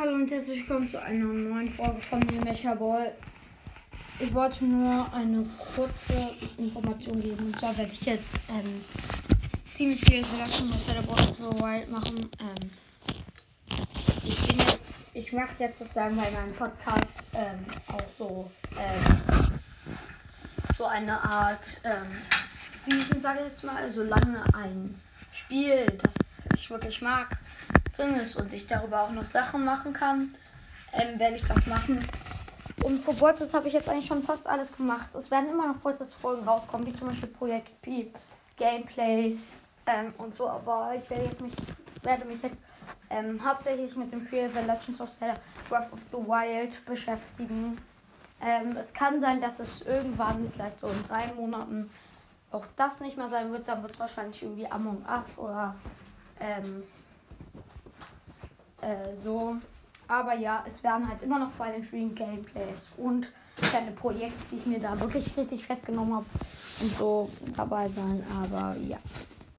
[0.00, 3.12] Hallo und herzlich willkommen zu einer neuen Folge von mir, Mecha Ball.
[4.20, 7.46] Ich wollte nur eine kurze Information geben.
[7.46, 8.84] Und zwar werde ich jetzt ähm,
[9.72, 12.30] ziemlich viel Selection mit Celebrate for Wild machen.
[12.38, 12.70] Ähm,
[14.22, 19.48] ich bin jetzt, ich mache jetzt sozusagen bei meinem Podcast ähm, auch so, ähm,
[20.76, 22.18] so eine Art ähm,
[22.84, 24.94] Season, sage ich jetzt mal, solange ein
[25.32, 26.14] Spiel, das
[26.54, 27.36] ich wirklich mag,
[27.98, 30.34] drin ist und ich darüber auch noch Sachen machen kann,
[30.92, 31.98] ähm, werde ich das machen.
[32.82, 35.14] Und vor Forza habe ich jetzt eigentlich schon fast alles gemacht.
[35.14, 38.10] Es werden immer noch Forza-Folgen rauskommen, wie zum Beispiel Projekt P,
[38.56, 39.56] Gameplays
[39.86, 40.48] ähm, und so.
[40.48, 41.54] Aber ich werde, mich,
[42.02, 42.56] werde mich jetzt
[43.10, 47.78] ähm, hauptsächlich mit dem Spiel The Legends of Zelda Breath of the Wild beschäftigen.
[48.40, 51.90] Ähm, es kann sein, dass es irgendwann, vielleicht so in drei Monaten,
[52.52, 53.66] auch das nicht mehr sein wird.
[53.66, 55.74] Dann wird es wahrscheinlich irgendwie Among Us oder
[56.40, 56.84] ähm,
[58.88, 59.56] äh, so.
[60.06, 64.56] Aber ja, es werden halt immer noch vor allem Stream Gameplays und kleine Projekte, die
[64.56, 66.26] ich mir da wirklich richtig festgenommen habe
[66.80, 68.24] und so dabei sein.
[68.42, 68.98] Aber ja.